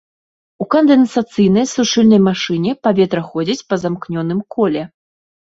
[0.63, 4.83] У кандэнсацыйнай сушыльнай машыне паветра ходзіць па замкнёным коле.